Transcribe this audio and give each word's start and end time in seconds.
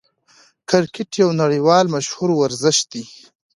کرکټ 0.69 1.09
یو 1.21 1.29
نړۍوال 1.41 1.85
مشهور 1.95 2.29
ورزش 2.35 2.77
دئ. 2.91 3.03